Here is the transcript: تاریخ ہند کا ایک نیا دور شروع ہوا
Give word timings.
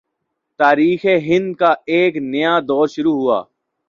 تاریخ 0.59 1.05
ہند 1.25 1.49
کا 1.59 1.71
ایک 1.87 2.13
نیا 2.31 2.53
دور 2.67 2.87
شروع 2.93 3.15
ہوا 3.15 3.39